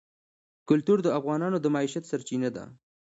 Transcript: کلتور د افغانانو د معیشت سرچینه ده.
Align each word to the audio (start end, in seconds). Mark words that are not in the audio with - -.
کلتور 0.69 0.97
د 1.03 1.07
افغانانو 1.19 1.57
د 1.61 1.65
معیشت 1.75 2.03
سرچینه 2.11 2.49
ده. 2.55 2.63